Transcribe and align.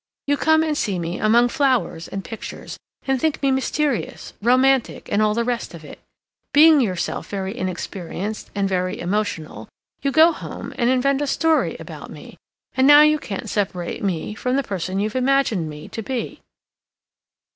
"You 0.25 0.35
come 0.35 0.63
and 0.63 0.75
see 0.75 0.97
me 0.97 1.19
among 1.19 1.49
flowers 1.49 2.07
and 2.07 2.23
pictures, 2.23 2.75
and 3.05 3.21
think 3.21 3.39
me 3.43 3.51
mysterious, 3.51 4.33
romantic, 4.41 5.07
and 5.11 5.21
all 5.21 5.35
the 5.35 5.43
rest 5.43 5.75
of 5.75 5.85
it. 5.85 5.99
Being 6.53 6.81
yourself 6.81 7.27
very 7.29 7.55
inexperienced 7.55 8.49
and 8.55 8.67
very 8.67 8.99
emotional, 8.99 9.69
you 10.01 10.09
go 10.11 10.31
home 10.31 10.73
and 10.75 10.89
invent 10.89 11.21
a 11.21 11.27
story 11.27 11.77
about 11.79 12.09
me, 12.09 12.39
and 12.75 12.87
now 12.87 13.03
you 13.03 13.19
can't 13.19 13.47
separate 13.47 14.03
me 14.03 14.33
from 14.33 14.55
the 14.55 14.63
person 14.63 14.99
you've 14.99 15.15
imagined 15.15 15.69
me 15.69 15.87
to 15.89 16.01
be. 16.01 16.41